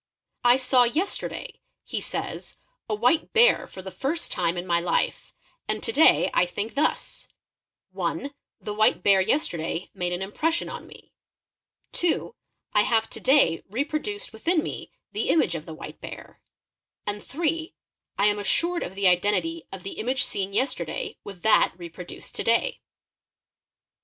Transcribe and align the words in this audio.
| 0.25 0.43
"T 0.51 0.57
saw 0.57 0.85
yesterday," 0.85 1.59
he 1.83 2.01
says, 2.01 2.57
'a 2.89 2.95
white 2.95 3.33
bear 3.33 3.67
for 3.67 3.83
the 3.83 3.91
first 3.91 4.31
time 4.31 4.57
in 4.57 4.65
my 4.65 4.81
4 4.81 4.91
hfe, 4.93 5.33
and 5.67 5.83
to 5.83 5.91
day 5.91 6.31
I 6.33 6.43
think 6.47 6.73
thus, 6.73 7.27
(1) 7.91 8.33
the 8.59 8.73
white 8.73 9.03
bear 9.03 9.21
yesterday 9.21 9.91
made 9.93 10.11
an 10.11 10.23
im_ 10.23 10.31
pression 10.33 10.69
on 10.69 10.87
me; 10.87 11.13
(2) 11.91 12.33
I 12.73 12.81
have 12.81 13.11
to 13.11 13.19
day 13.19 13.61
reproduced 13.69 14.33
within 14.33 14.63
me 14.63 14.91
the 15.11 15.29
image 15.29 15.53
of 15.53 15.67
the 15.67 15.73
white 15.75 16.01
bear; 16.01 16.41
and 17.05 17.21
(8) 17.23 17.75
I 18.17 18.25
am 18.25 18.39
assured 18.39 18.81
of 18.81 18.95
the 18.95 19.07
identity 19.07 19.67
of 19.71 19.83
the 19.83 19.99
image 19.99 20.23
seen 20.23 20.49
Be 20.49 20.57
cstcrday 20.57 21.17
with 21.23 21.43
that 21.43 21.75
reproduced 21.77 22.33
to 22.37 22.43
day. 22.43 22.81